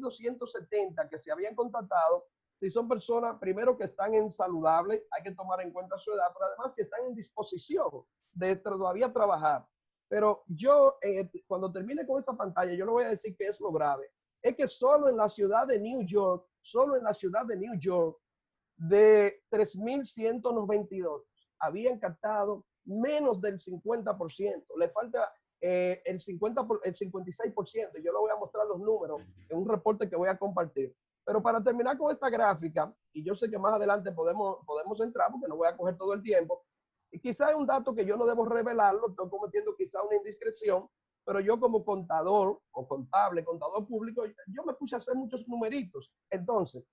[0.02, 2.26] 6.270 que se habían contratado,
[2.60, 6.28] si son personas, primero que están en saludable, hay que tomar en cuenta su edad,
[6.34, 7.90] pero además si están en disposición
[8.34, 9.66] de todavía trabajar.
[10.10, 13.60] Pero yo, eh, cuando termine con esa pantalla, yo le voy a decir que es
[13.62, 14.12] lo grave.
[14.42, 17.80] Es que solo en la ciudad de New York, solo en la ciudad de New
[17.80, 18.20] York,
[18.76, 21.24] de 3.192,
[21.60, 24.64] habían captado menos del 50%.
[24.78, 28.04] Le falta eh, el, 50 el 56%.
[28.04, 30.94] Yo le voy a mostrar los números en un reporte que voy a compartir.
[31.30, 35.30] Pero para terminar con esta gráfica, y yo sé que más adelante podemos, podemos entrar
[35.32, 36.66] porque no voy a coger todo el tiempo,
[37.12, 40.90] y quizá es un dato que yo no debo revelarlo, estoy cometiendo quizá una indiscreción,
[41.24, 46.12] pero yo como contador o contable, contador público, yo me puse a hacer muchos numeritos.
[46.32, 46.84] Entonces,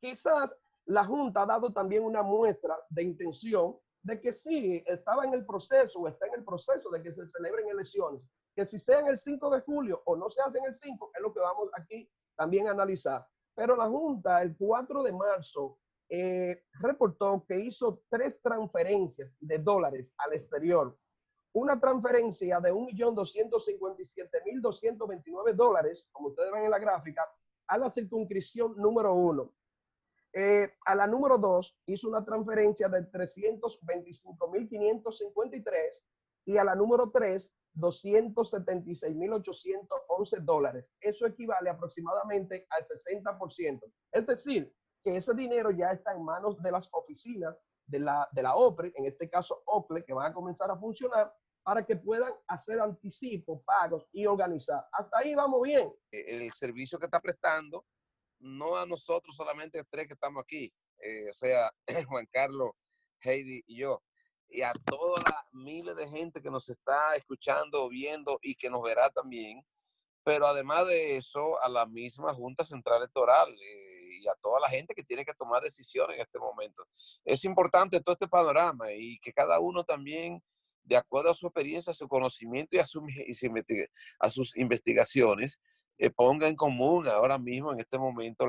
[0.00, 5.34] quizás la Junta ha dado también una muestra de intención de que sí estaba en
[5.34, 9.08] el proceso o está en el proceso de que se celebren elecciones, que si sean
[9.08, 12.10] el 5 de julio o no se hacen el 5, es lo que vamos aquí
[12.36, 13.26] también analizar.
[13.54, 20.14] Pero la Junta el 4 de marzo eh, reportó que hizo tres transferencias de dólares
[20.18, 20.96] al exterior
[21.56, 27.26] una transferencia de 1.257.229 dólares, como ustedes ven en la gráfica,
[27.66, 29.54] a la circunscripción número uno.
[30.34, 35.72] Eh, a la número dos hizo una transferencia de 325.553
[36.44, 40.90] y a la número tres 276.811 dólares.
[41.00, 43.80] Eso equivale aproximadamente al 60%.
[44.12, 48.42] Es decir, que ese dinero ya está en manos de las oficinas de la, de
[48.42, 52.32] la OPRE, en este caso OCLE, que van a comenzar a funcionar para que puedan
[52.48, 54.84] hacer anticipos, pagos y organizar.
[54.92, 55.92] Hasta ahí vamos bien.
[56.10, 57.86] E, el servicio que está prestando,
[58.38, 61.70] no a nosotros solamente tres que estamos aquí, eh, o sea,
[62.08, 62.70] Juan Carlos,
[63.20, 64.02] Heidi y yo,
[64.48, 68.82] y a todas las miles de gente que nos está escuchando, viendo y que nos
[68.82, 69.64] verá también,
[70.24, 74.68] pero además de eso, a la misma Junta Central Electoral eh, y a toda la
[74.68, 76.86] gente que tiene que tomar decisiones en este momento.
[77.24, 80.42] Es importante todo este panorama y que cada uno también
[80.86, 85.60] de acuerdo a su experiencia, a su conocimiento y a, sus investigaciones,
[85.98, 88.48] eh, ponga en común ahora mismo, en este momento,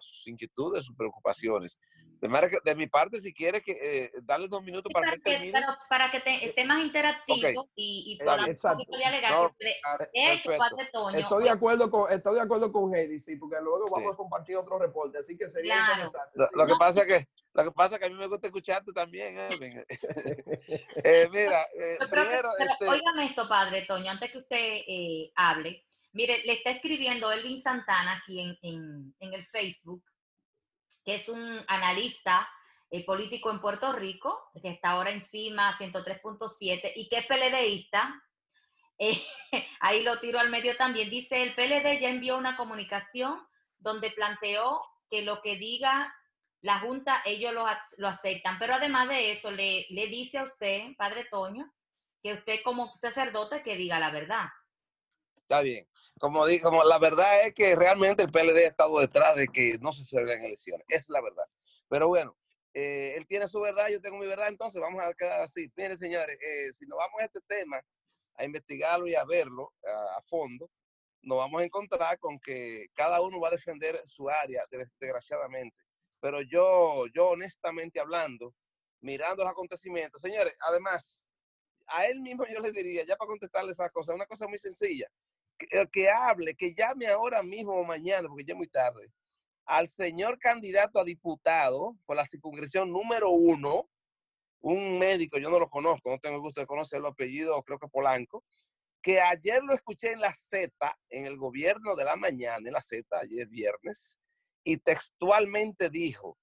[0.00, 1.78] sus inquietudes, sus preocupaciones.
[2.20, 5.18] De, manera que, de mi parte, si quiere que eh, darle dos minutos para, que
[5.20, 5.58] termine.
[5.88, 8.96] para que esté más interactivo y, y podamos un poquito
[10.12, 10.52] hecho,
[11.16, 14.56] estoy, de acuerdo con, estoy de acuerdo con Heidi, sí, porque luego vamos a compartir
[14.56, 16.38] otro reporte, así que sería interesante.
[16.52, 18.92] Lo, que pasa es que lo que pasa es que a mí me gusta escucharte
[18.92, 19.84] también, eh,
[21.04, 22.50] eh mira, eh, primero...
[22.58, 25.84] Este esto, padre Toño, antes que usted eh, hable.
[26.12, 30.04] Mire, le está escribiendo Elvin Santana aquí en, en, el Facebook,
[31.04, 32.48] que es un analista
[33.06, 38.22] político en Puerto Rico, que está ahora encima 103.7 y que es PLDista.
[39.80, 41.08] ahí lo tiro al medio también.
[41.08, 43.40] Dice, el PLD ya envió una comunicación
[43.78, 46.14] donde planteó que lo que diga
[46.62, 47.66] la Junta, ellos lo,
[47.98, 48.58] lo aceptan.
[48.58, 51.72] Pero además de eso, le, le dice a usted, Padre Toño,
[52.22, 54.48] que usted como sacerdote que diga la verdad.
[55.50, 55.84] Está bien.
[56.20, 59.92] Como, como la verdad es que realmente el PLD ha estado detrás de que no
[59.92, 60.86] se celebren elecciones.
[60.88, 61.42] Es la verdad.
[61.88, 62.36] Pero bueno,
[62.72, 65.68] eh, él tiene su verdad, yo tengo mi verdad, entonces vamos a quedar así.
[65.74, 67.82] Miren, señores, eh, si nos vamos a este tema,
[68.34, 70.70] a investigarlo y a verlo a, a, fondo,
[71.22, 74.62] nos vamos a encontrar con que cada uno va a defender su área,
[75.00, 75.76] desgraciadamente.
[76.20, 78.54] Pero yo, yo honestamente hablando,
[79.00, 81.26] mirando los acontecimientos, señores, además,
[81.88, 85.08] a él mismo yo le diría, ya para contestarle esa cosa, una cosa muy sencilla,
[85.68, 89.12] que, que hable, que llame ahora mismo o mañana, porque ya es muy tarde,
[89.66, 93.88] al señor candidato a diputado por la circunscripción número uno,
[94.60, 97.78] un médico, yo no lo conozco, no tengo el gusto de conocer el apellido, creo
[97.78, 98.44] que Polanco,
[99.02, 100.70] que ayer lo escuché en la Z,
[101.08, 104.18] en el gobierno de la mañana, en la Z, ayer viernes,
[104.62, 106.36] y textualmente dijo,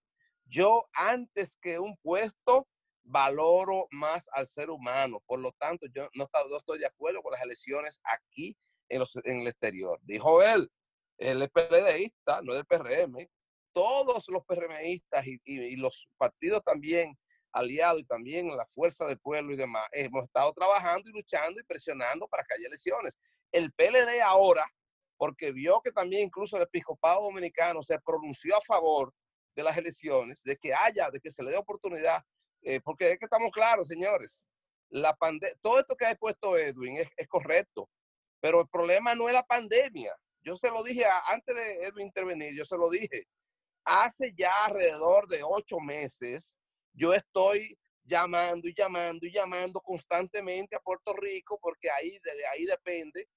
[0.45, 2.67] yo antes que un puesto
[3.03, 7.41] valoro más al ser humano, por lo tanto yo no, estoy de acuerdo con las
[7.41, 8.57] elecciones aquí
[8.89, 9.99] en, el exterior.
[10.03, 10.69] Dijo él,
[11.17, 13.27] él es PLDista, no es del PRM,
[13.71, 17.17] todos los PRMistas y, y, los partidos también
[17.51, 21.63] aliados y también la fuerza del pueblo y demás, hemos estado trabajando y luchando y
[21.63, 23.17] presionando para que haya elecciones.
[23.51, 24.65] El PLD ahora
[25.17, 29.13] porque vio que también incluso el episcopado dominicano se pronunció a favor
[29.55, 32.23] de las elecciones, de que haya, de que se le dé oportunidad,
[32.61, 34.47] eh, porque es que estamos claros, señores,
[34.89, 35.17] la
[35.59, 37.89] todo esto que ha expuesto Edwin es, correcto,
[38.39, 40.15] pero el problema no es la pandemia.
[40.41, 43.27] Yo se lo dije antes de Edwin intervenir, yo se lo dije.
[43.83, 46.57] Hace ya alrededor de ocho meses,
[46.93, 52.65] yo estoy llamando y llamando y llamando constantemente a Puerto Rico porque ahí, de ahí
[52.65, 53.27] depende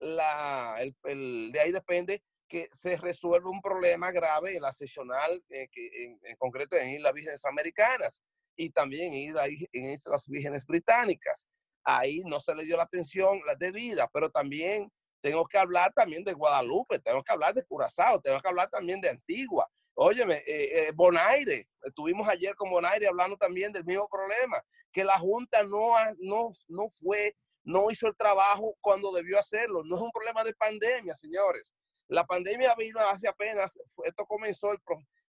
[0.00, 5.68] la, el, de ahí depende que se resuelva un problema grave en la sesional, eh,
[5.70, 8.22] que en, concreto en Islas Vírgenes Americanas
[8.56, 11.46] y también en, Islas Vírgenes Británicas.
[11.84, 14.90] Ahí no se le dio la atención la debida, pero también
[15.20, 19.00] tengo que hablar también de Guadalupe, tengo que hablar de Curazao, tengo que hablar también
[19.00, 19.68] de Antigua.
[19.94, 24.62] Óyeme, eh, eh, Bonaire, estuvimos ayer con Bonaire hablando también del mismo problema,
[24.92, 29.82] que la Junta no, no, no fue no hizo el trabajo cuando debió hacerlo.
[29.84, 31.74] No es un problema de pandemia, señores.
[32.08, 34.80] La pandemia vino hace apenas, esto comenzó el,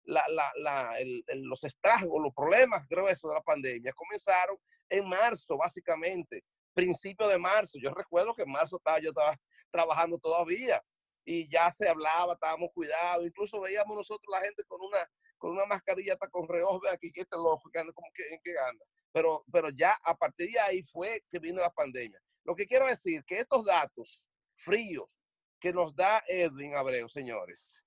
[0.09, 4.57] los estragos, los problemas gruesos de la pandemia comenzaron
[4.89, 6.43] en marzo, básicamente,
[6.73, 7.77] principio de marzo.
[7.81, 9.39] Yo recuerdo que en marzo estaba yo estaba
[9.71, 10.81] trabajando todavía
[11.25, 14.97] y ya se hablaba, estábamos cuidados, incluso veíamos nosotros la gente con una,
[15.37, 18.55] con una mascarilla hasta con reojo, aquí que este loco, que como que, en qué
[18.57, 18.85] anda.
[19.11, 22.19] Pero, pero ya a partir de ahí fue que vino la pandemia.
[22.43, 25.19] Lo que quiero decir que estos datos fríos
[25.59, 27.83] que nos da Edwin Abreu, señores,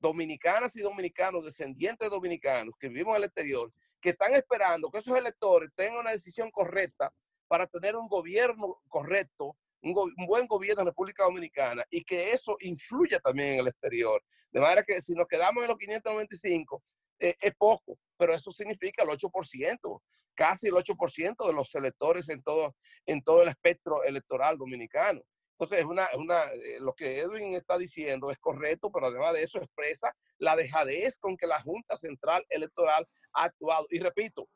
[0.00, 5.16] dominicanas y dominicanos, descendientes dominicanos que vivimos en el exterior, que están esperando que esos
[5.16, 7.14] electores tengan una decisión correcta
[7.46, 13.18] para tener un gobierno correcto un, buen gobierno en República Dominicana y que eso influya
[13.20, 14.22] también en el exterior.
[14.50, 16.82] De manera que si nos quedamos en los 595,
[17.18, 20.02] eh, es poco, pero eso significa el 8%,
[20.34, 22.74] casi el 8% de los electores en todo,
[23.06, 25.22] en todo el espectro electoral dominicano.
[25.52, 29.44] Entonces, es una, una, eh, lo que Edwin está diciendo es correcto, pero además de
[29.44, 33.86] eso expresa la dejadez con que la Junta Central Electoral ha actuado.
[33.90, 34.48] Y repito,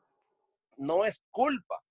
[0.75, 1.81] no es culpa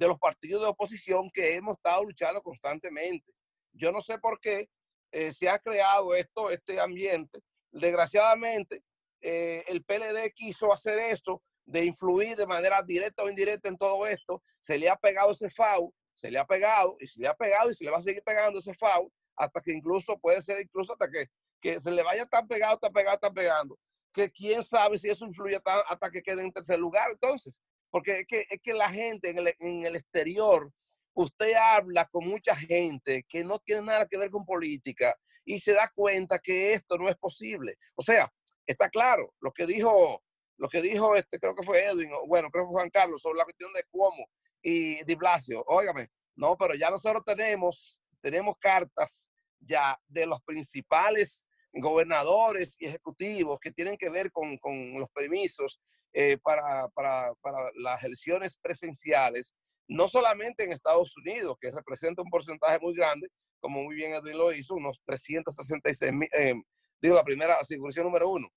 [0.00, 3.34] de los partidos de oposición que hemos estado luchando constantemente.
[3.74, 4.70] Yo no sé por qué
[5.12, 7.40] eh, se ha creado esto, este ambiente.
[7.70, 8.82] Desgraciadamente,
[9.20, 14.06] eh, el PLD quiso hacer eso, de influir de manera directa o indirecta en todo
[14.06, 14.42] esto.
[14.58, 17.70] Se le ha pegado ese FAU, se le ha pegado y se le ha pegado
[17.70, 20.94] y se le va a seguir pegando ese FAU hasta que incluso puede ser incluso
[20.94, 21.26] hasta que,
[21.60, 23.78] que se le vaya tan pegado, tan pegado, tan pegando,
[24.14, 25.58] que quién sabe si eso influye
[25.88, 27.10] hasta que quede en tercer lugar.
[27.10, 27.60] Entonces,
[27.90, 30.72] porque es que, es que la gente en el, en el exterior,
[31.14, 35.72] usted habla con mucha gente que no tiene nada que ver con política y se
[35.72, 37.76] da cuenta que esto no es posible.
[37.96, 38.32] O sea,
[38.66, 40.22] está claro lo que dijo,
[40.56, 43.22] lo que dijo este, creo que fue Edwin, o bueno, creo que fue Juan Carlos,
[43.22, 44.26] sobre la cuestión de Cuomo
[44.62, 45.64] y Di Blasio.
[45.66, 53.58] Óigame, no, pero ya nosotros tenemos, tenemos cartas ya de los principales gobernadores y ejecutivos
[53.60, 55.80] que tienen que ver con, con los permisos
[56.12, 59.54] eh, para, para, para, las elecciones presenciales,
[59.88, 63.28] no solamente en Estados Unidos, que representa un porcentaje muy grande,
[63.60, 66.54] como muy bien Edwin lo hizo, unos 366 mil, eh,
[67.00, 68.48] digo, la primera asiguración número uno,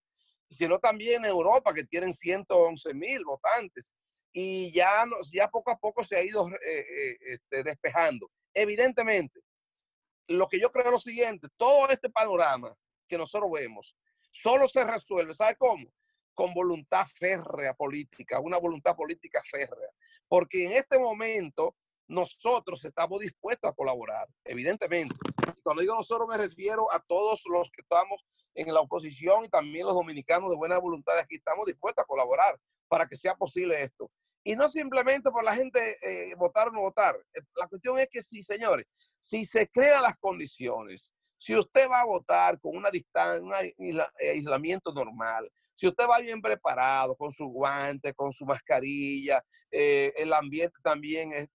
[0.50, 3.94] sino también en Europa, que tienen 111 mil votantes,
[4.32, 8.32] y ya, ya poco a poco se ha ido eh, este, despejando.
[8.54, 9.42] Evidentemente,
[10.28, 12.76] lo que yo creo es lo siguiente, todo este panorama
[13.08, 13.96] que nosotros vemos,
[14.32, 15.88] solo se resuelve, ¿sabe cómo?
[16.34, 19.90] Con voluntad férrea política, una voluntad política férrea.
[20.28, 21.76] Porque en este momento
[22.08, 25.16] nosotros estamos dispuestos a colaborar, evidentemente.
[25.64, 29.86] Cuando digo nosotros me refiero a todos los que estamos en la oposición y también
[29.86, 34.12] los dominicanos de buena voluntad aquí estamos dispuestos a colaborar para que sea posible esto.
[34.44, 37.16] Y no simplemente por la gente eh, votar o no votar.
[37.34, 38.86] Eh, la cuestión es que sí, señores,
[39.20, 44.94] si se crean las condiciones, si usted va a votar con una distancia, un aislamiento
[44.94, 50.78] normal, si usted va bien preparado, con su guante, con su mascarilla, eh, el ambiente
[50.84, 51.50] también es,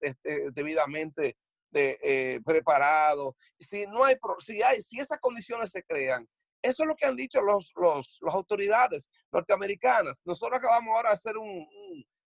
[0.53, 1.37] debidamente
[1.73, 6.27] eh, preparado, si no hay, si hay, si esas condiciones se crean,
[6.63, 10.21] eso es lo que han dicho los, los, las autoridades norteamericanas.
[10.25, 11.67] Nosotros acabamos ahora de hacer un,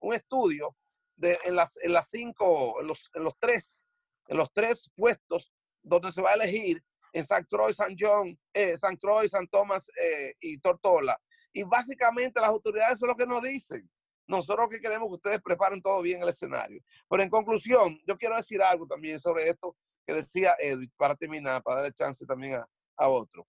[0.00, 0.76] un, estudio
[1.16, 3.82] de, en, las, en las cinco, en los, en los tres,
[4.26, 8.76] en los tres puestos donde se va a elegir en San Croix, San John, eh,
[8.76, 11.18] San Croix, San Tomás eh, y Tortola.
[11.52, 13.88] Y básicamente las autoridades son lo que nos dicen.
[14.26, 16.82] Nosotros que queremos que ustedes preparen todo bien el escenario.
[17.08, 19.74] Pero en conclusión, yo quiero decir algo también sobre esto
[20.06, 23.46] que decía Edwin, para terminar, para darle chance también a, a otro.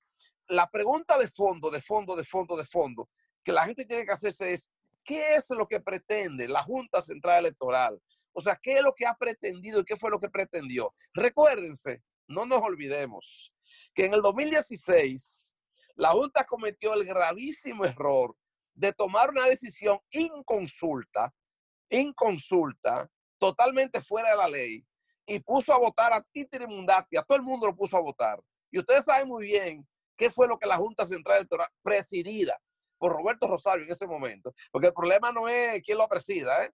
[0.48, 3.10] La pregunta de fondo, de fondo, de fondo, de fondo,
[3.44, 4.70] que la gente tiene que hacerse es,
[5.04, 8.02] ¿qué es lo que pretende la Junta Central Electoral?
[8.32, 10.94] O sea, ¿qué es lo que ha pretendido y qué fue lo que pretendió?
[11.14, 13.54] Recuérdense no nos olvidemos
[13.94, 15.56] que en el 2016
[15.96, 18.36] la Junta cometió el gravísimo error
[18.74, 21.34] de tomar una decisión inconsulta,
[21.90, 24.86] inconsulta, totalmente fuera de la ley,
[25.26, 28.40] y puso a votar a Titi Mundati, a todo el mundo lo puso a votar.
[28.72, 32.58] Y ustedes saben muy bien qué fue lo que la Junta Central Electoral, presidida
[32.98, 36.72] por Roberto Rosario en ese momento, porque el problema no es quién lo presida, ¿eh?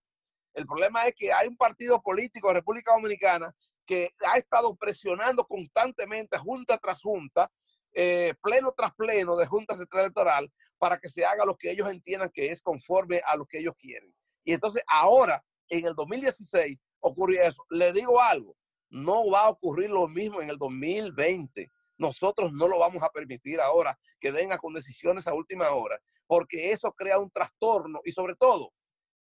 [0.54, 3.54] el problema es que hay un partido político de República Dominicana
[3.86, 7.52] que ha estado presionando constantemente, junta tras junta,
[7.94, 11.90] eh, pleno tras pleno de Junta Central Electoral, para que se haga lo que ellos
[11.90, 14.14] entiendan que es conforme a lo que ellos quieren.
[14.44, 17.66] Y entonces ahora, en el 2016, ocurrió eso.
[17.70, 18.56] Le digo algo,
[18.90, 21.70] No va a ocurrir lo mismo en el 2020.
[21.98, 26.72] Nosotros no lo vamos a permitir ahora que venga con decisiones a última hora, porque
[26.72, 28.72] eso crea un trastorno y sobre todo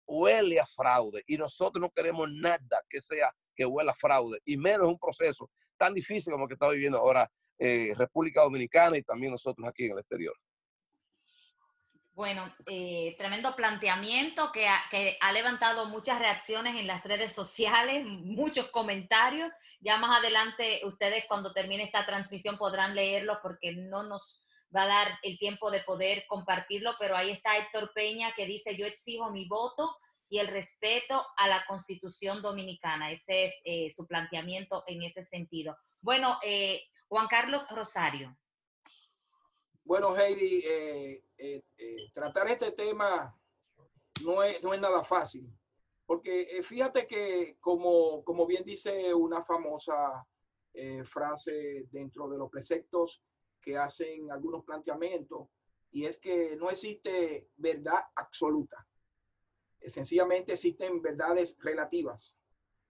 [0.07, 4.87] huele a fraude y nosotros no queremos nada que sea que huela fraude y menos
[4.87, 9.31] un proceso tan difícil como el que está viviendo ahora eh, República Dominicana y también
[9.31, 10.35] nosotros aquí en el exterior.
[12.13, 18.05] Bueno, eh, tremendo planteamiento que ha, que ha, levantado muchas reacciones en las redes sociales,
[18.05, 19.51] muchos comentarios.
[19.81, 24.43] Ya más adelante ustedes cuando termine esta transmisión podrán leerlo porque no nos
[24.75, 28.75] va a dar el tiempo de poder compartirlo, pero ahí está Héctor Peña que dice
[28.75, 29.95] yo exijo mi voto
[30.29, 33.11] y el respeto a la constitución dominicana.
[33.11, 35.75] Ese es eh, su planteamiento en ese sentido.
[36.01, 38.37] Bueno, eh, Juan Carlos Rosario.
[39.83, 41.23] Bueno, Heidi, eh,
[42.13, 43.33] tratar este tema
[44.23, 45.47] no es, no es nada fácil,
[46.05, 50.27] porque fíjate que como, como bien dice una famosa
[51.05, 53.23] frase dentro de los preceptos
[53.61, 55.47] que hacen algunos planteamientos,
[55.91, 58.85] y es que no existe verdad absoluta.
[59.85, 62.35] Sencillamente existen verdades relativas.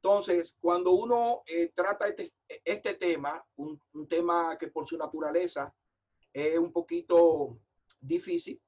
[0.02, 1.44] Entonces, cuando uno
[1.76, 2.34] trata este,
[2.64, 5.74] este tema, un, un tema que por su naturaleza
[6.34, 7.60] es un poquito
[8.00, 8.62] difícil,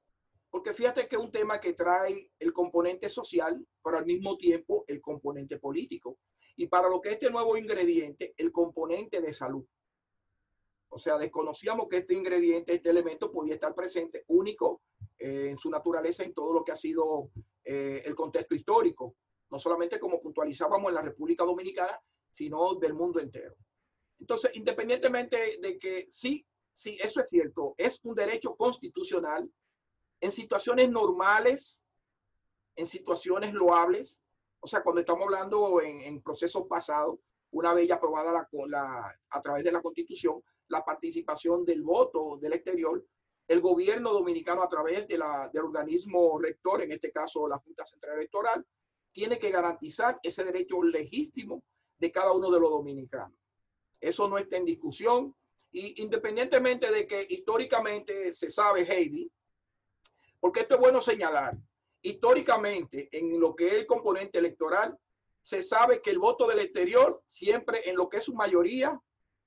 [0.50, 4.84] porque fíjate que es un tema que trae el componente social, pero al mismo tiempo
[4.88, 6.18] el componente político.
[6.56, 9.64] Y para lo que este nuevo ingrediente, el componente de salud.
[10.88, 14.89] O sea, desconocíamos que este ingrediente, este elemento podía estar presente único eh,
[15.20, 17.30] en su naturaleza en todo lo que ha sido
[17.64, 19.16] eh, el contexto histórico,
[19.50, 22.00] no solamente como puntualizábamos en la República Dominicana,
[22.30, 23.54] sino del mundo entero.
[24.18, 29.50] Entonces, independientemente de que sí sí, eso es cierto, es un derecho constitucional
[30.20, 31.84] en situaciones normales,
[32.76, 34.20] en situaciones loables,
[34.60, 37.18] o sea, cuando estamos hablando en, procesos pasados,
[37.50, 42.52] una vez ya aprobada la, a través de la constitución, la participación del voto del
[42.52, 43.04] exterior,
[43.50, 48.64] el gobierno dominicano a través del organismo rector, en este caso la Junta Central Electoral,
[49.10, 51.60] tiene que garantizar ese derecho legítimo
[51.98, 53.36] de cada uno de los dominicanos.
[54.00, 55.34] Eso no está en discusión.
[55.72, 59.28] Y independientemente de que históricamente se sabe, Heidi,
[60.38, 61.58] porque esto es bueno señalar,
[62.02, 64.96] históricamente en lo que es el componente electoral,
[65.42, 68.96] se sabe que el voto del exterior siempre en lo que es su mayoría,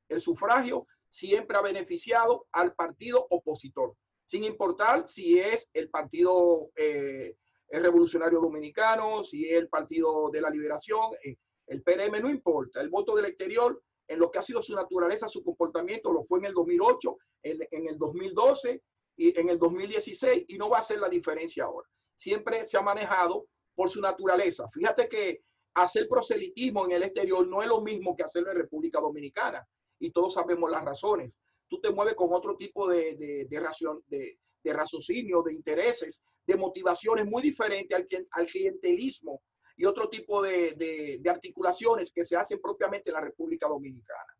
[0.09, 3.95] el sufragio, siempre ha beneficiado al partido opositor,
[4.25, 7.35] sin importar si es el partido eh,
[7.69, 11.35] revolucionario dominicano, si es el partido de la liberación, eh,
[11.67, 15.27] el PRM no importa, el voto del exterior en lo que ha sido su naturaleza,
[15.27, 18.81] su comportamiento, lo fue en el 2008, en, el 2012
[19.15, 21.87] y en el 2016 y no va a ser la diferencia ahora.
[22.15, 23.45] Siempre se ha manejado
[23.75, 24.67] por su naturaleza.
[24.73, 25.43] Fíjate que
[25.75, 29.63] hacer proselitismo en el exterior no es lo mismo que hacerlo en República Dominicana
[30.03, 31.31] y todos sabemos las razones.
[31.69, 37.25] Tú te mueves con otro tipo de, de, de, de raciocinio, de intereses, de motivaciones
[37.25, 39.41] muy diferentes al, al clientelismo
[39.77, 44.35] y otro tipo de, articulaciones que se hacen propiamente en la República Dominicana.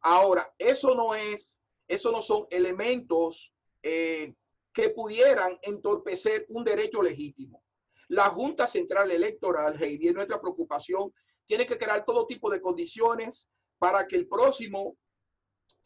[0.00, 4.34] Ahora, eso no es, eso no son elementos eh,
[4.74, 7.62] que pudieran entorpecer un derecho legítimo.
[8.08, 11.10] La Junta Central Electoral, Heidi, es nuestra preocupación,
[11.46, 13.48] tiene que crear todo tipo de condiciones
[13.78, 14.96] para que el próximo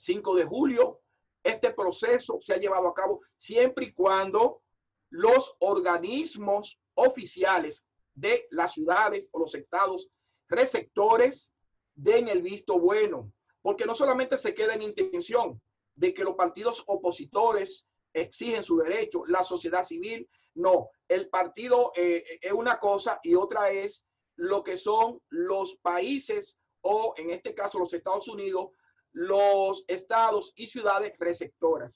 [0.01, 1.01] 5 de julio.
[1.43, 4.63] Este proceso sea llevado a cabo siempre y cuando
[5.11, 10.09] los organismos oficiales de las ciudades o los estados
[10.49, 11.53] receptores
[11.95, 13.33] den el visto bueno,
[13.63, 15.61] porque no solamente se queda en intención
[15.95, 22.25] de que los partidos opositores exigen su derecho, la sociedad civil, no, el partido eh,
[22.41, 24.05] es una cosa y otra es
[24.37, 28.71] lo que son los países o en este caso los Estados Unidos,
[29.13, 31.93] los estados y ciudades receptoras.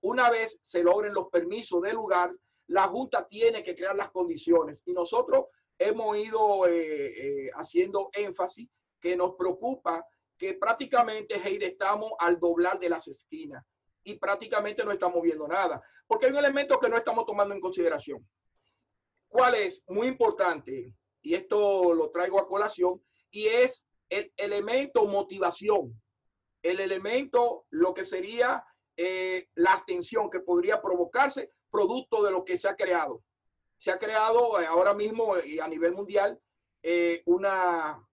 [0.00, 2.32] Una vez se logren los permisos del lugar,
[2.68, 5.46] la Junta tiene que crear las condiciones y nosotros
[5.78, 8.68] hemos ido eh, eh, haciendo énfasis
[9.00, 10.04] que nos preocupa
[10.36, 13.64] que prácticamente, Heide, estamos al doblar de las esquinas
[14.04, 17.60] y prácticamente no estamos viendo nada, porque hay un elemento que no estamos tomando en
[17.60, 18.26] consideración.
[19.28, 19.82] ¿Cuál es?
[19.88, 26.00] Muy importante, y esto lo traigo a colación, y es el elemento motivación,
[26.62, 28.64] el elemento, lo que sería
[28.96, 33.22] eh, la abstención que podría provocarse producto de lo que se ha creado
[33.78, 36.38] se ha creado eh, ahora mismo y a nivel mundial
[36.82, 38.04] eh, una,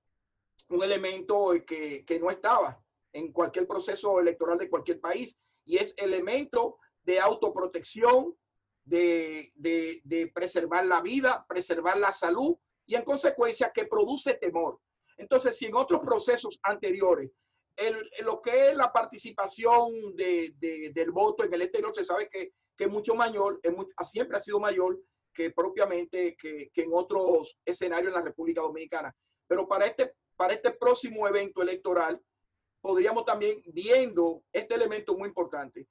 [0.69, 2.79] un elemento que, que, no estaba
[3.11, 8.35] en cualquier proceso electoral de cualquier país y es elemento de autoprotección,
[8.83, 14.79] de, de, preservar la vida, preservar la salud y en consecuencia que produce temor.
[15.17, 17.31] Entonces, si en otros procesos anteriores,
[18.23, 23.15] lo que es la participación del voto en el exterior se sabe que, es mucho
[23.15, 23.59] mayor,
[24.03, 24.99] siempre ha sido mayor
[25.33, 29.15] que propiamente que, en otros escenarios en la República Dominicana.
[29.47, 32.21] Pero para este, para este próximo evento electoral,
[32.81, 35.87] podríamos también, viendo este elemento muy importante,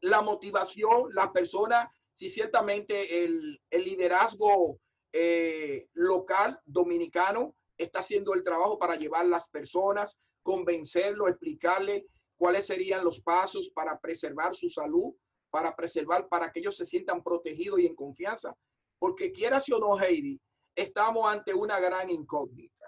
[0.00, 4.78] la motivación, las personas, si ciertamente el, liderazgo
[5.12, 13.04] eh, local dominicano está haciendo el trabajo para llevar las personas, convencerlo, explicarle cuáles serían
[13.04, 15.14] los pasos para preservar su salud,
[15.50, 18.54] para preservar, para que ellos se sientan protegidos y en confianza.
[18.98, 20.40] Porque quieras o no, Heidi,
[20.76, 22.86] estamos ante una gran incógnita.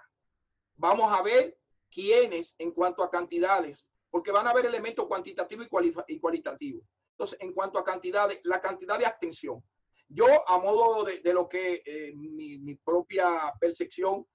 [0.75, 1.59] Vamos a ver
[1.91, 5.67] quiénes en cuanto a cantidades, porque van a haber elementos cuantitativos
[6.09, 6.85] y, cualitativos.
[7.13, 9.63] Entonces, en cuanto a cantidades, la cantidad de abstención.
[10.09, 14.27] Yo, a modo de, lo que eh, mi propia percepción,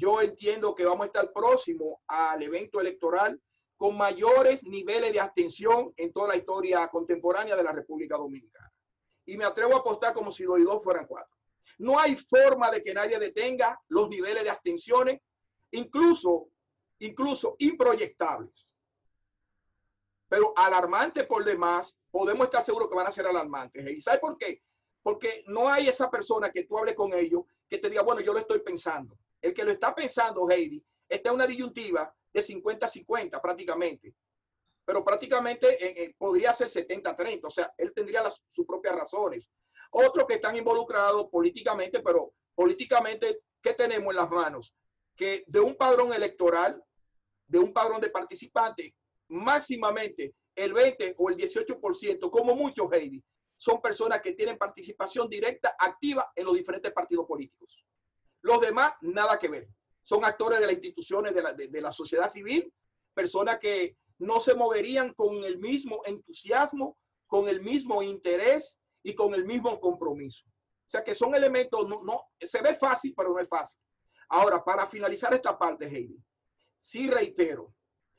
[0.00, 3.38] yo entiendo que vamos a estar próximos al evento electoral
[3.76, 8.72] con mayores niveles de abstención en toda la historia contemporánea de la República Dominicana.
[9.26, 11.36] Y me atrevo a apostar como si los dos fueran cuatro.
[11.78, 15.20] No hay forma de que nadie detenga los niveles de abstenciones,
[15.70, 16.48] incluso,
[17.00, 18.66] incluso improyectables.
[20.28, 23.86] Pero alarmantes por demás, podemos estar seguros que van a ser alarmantes.
[23.86, 24.62] ¿Y sabe por qué?
[25.02, 28.32] Porque no hay esa persona que tú hables con ellos que te diga, bueno, yo
[28.32, 33.40] lo estoy pensando el que lo está pensando, Heidi, está en una disyuntiva de 50-50
[33.40, 34.14] prácticamente.
[34.84, 38.22] Pero prácticamente eh, eh, podría ser 70-30, o sea, él tendría
[38.52, 39.48] sus propias razones.
[39.90, 44.74] Otros que están involucrados políticamente, pero políticamente, ¿qué tenemos en las manos?
[45.16, 46.82] Que de un padrón electoral,
[47.46, 48.92] de un padrón de participantes,
[49.28, 53.22] máximamente el 20 o el 18%, como muchos, Heidi,
[53.56, 57.84] son personas que tienen participación directa, activa en los diferentes partidos políticos.
[58.42, 59.68] Los demás, nada que ver.
[60.02, 62.72] Son actores de las instituciones de la, de, la sociedad civil,
[63.14, 69.34] personas que no se moverían con el mismo entusiasmo, con el mismo interés y con
[69.34, 70.44] el mismo compromiso.
[70.46, 73.80] O sea que son elementos, no, no, se ve fácil, pero no es fácil.
[74.28, 76.18] Ahora, para finalizar esta parte, Heidi,
[76.78, 77.74] sí reitero,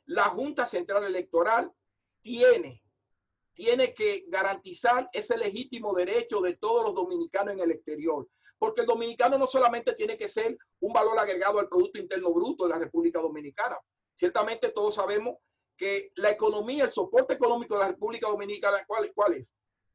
[0.06, 1.72] la Junta Central Electoral
[2.22, 2.84] tiene,
[3.54, 8.28] tiene que garantizar ese legítimo derecho de todos los dominicanos en el exterior
[8.62, 12.66] porque el dominicano no solamente tiene que ser un valor agregado al Producto Interno Bruto
[12.66, 13.76] de la República Dominicana.
[14.14, 15.38] Ciertamente todos sabemos
[15.76, 19.52] que la economía, el soporte económico de la República Dominicana, ¿cuál, cuál es?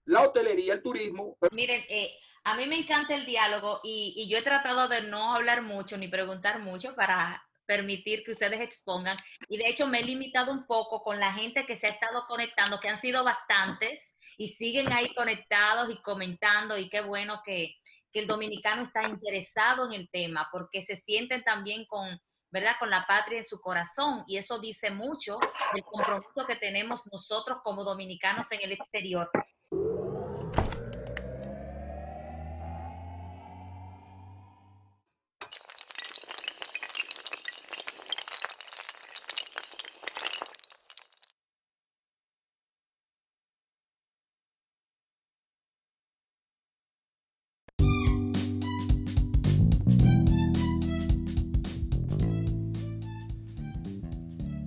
[0.06, 1.38] La hotelería, el turismo.
[1.52, 5.36] Miren, eh, a mí me encanta el diálogo y, y yo he tratado de no
[5.36, 9.16] hablar mucho ni preguntar mucho para permitir que ustedes expongan.
[9.48, 12.24] Y de hecho me he limitado un poco con la gente que se ha estado
[12.26, 14.00] conectando, que han sido bastantes
[14.38, 17.76] y siguen ahí conectados y comentando y qué bueno que,
[18.16, 22.18] que el dominicano está interesado en el tema, porque se sienten también con,
[22.50, 22.76] ¿verdad?
[22.78, 24.24] Con la patria en su corazón.
[24.26, 25.38] Y eso dice mucho
[25.74, 29.30] del compromiso que tenemos nosotros como dominicanos en el exterior.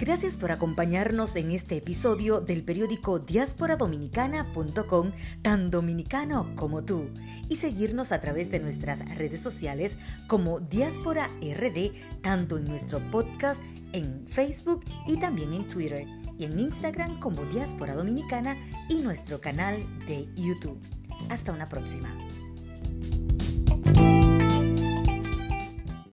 [0.09, 5.11] Gracias por acompañarnos en este episodio del periódico diasporadominicana.com,
[5.43, 7.11] tan dominicano como tú,
[7.47, 11.91] y seguirnos a través de nuestras redes sociales como Diáspora RD,
[12.23, 13.61] tanto en nuestro podcast
[13.93, 16.07] en Facebook y también en Twitter,
[16.39, 18.57] y en Instagram como Diáspora Dominicana
[18.89, 20.81] y nuestro canal de YouTube.
[21.29, 22.11] Hasta una próxima.